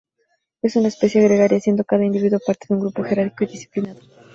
Es 0.63 0.75
una 0.77 0.87
especie 0.87 1.21
gregaria, 1.21 1.59
siendo 1.59 1.83
cada 1.83 2.03
individuo 2.03 2.39
parte 2.43 2.65
de 2.67 2.73
un 2.73 2.79
grupo 2.81 3.03
jerárquico 3.03 3.43
y 3.43 3.53
disciplinado. 3.53 3.99